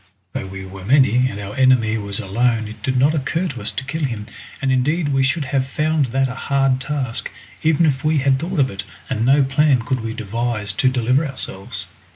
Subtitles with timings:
[0.33, 3.69] Though we were many and our enemy was alone it did not occur to us
[3.69, 4.25] to kill him,
[4.59, 7.29] and indeed we should have found that a hard task,
[7.61, 11.23] even if we had thought of it, and no plan could we devise to deliver
[11.23, 11.85] ourselves.